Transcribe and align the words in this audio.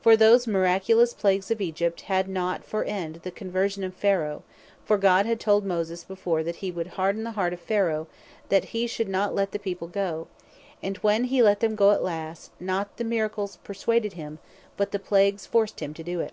For 0.00 0.16
those 0.16 0.46
miraculous 0.46 1.12
plagues 1.12 1.50
of 1.50 1.60
Egypt, 1.60 2.00
had 2.00 2.26
not 2.26 2.64
for 2.64 2.84
end, 2.84 3.16
the 3.16 3.30
conversion 3.30 3.84
of 3.84 3.92
Pharaoh; 3.92 4.42
For 4.86 4.96
God 4.96 5.26
had 5.26 5.38
told 5.38 5.62
Moses 5.66 6.04
before, 6.04 6.42
that 6.42 6.56
he 6.64 6.70
would 6.70 6.86
harden 6.86 7.22
the 7.22 7.32
heart 7.32 7.52
of 7.52 7.60
Pharaoh, 7.60 8.06
that 8.48 8.64
he 8.72 8.86
should 8.86 9.10
not 9.10 9.34
let 9.34 9.52
the 9.52 9.58
people 9.58 9.86
goe: 9.86 10.26
And 10.82 10.96
when 10.96 11.24
he 11.24 11.42
let 11.42 11.60
them 11.60 11.74
goe 11.76 11.90
at 11.90 12.02
last, 12.02 12.50
not 12.58 12.96
the 12.96 13.04
Miracles 13.04 13.58
perswaded 13.62 14.14
him, 14.14 14.38
but 14.78 14.90
the 14.90 14.98
plagues 14.98 15.44
forced 15.44 15.80
him 15.80 15.92
to 15.92 16.20
it. 16.20 16.32